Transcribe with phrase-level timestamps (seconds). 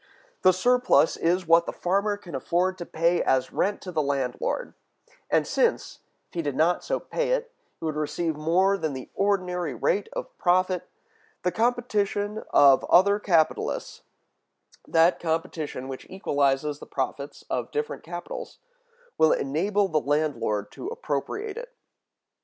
[0.41, 4.73] The surplus is what the farmer can afford to pay as rent to the landlord;
[5.29, 9.11] and since, if he did not so pay it, he would receive more than the
[9.13, 10.89] ordinary rate of profit,
[11.43, 14.01] the competition of other capitalists,
[14.87, 18.57] that competition which equalizes the profits of different capitals,
[19.19, 21.75] will enable the landlord to appropriate it.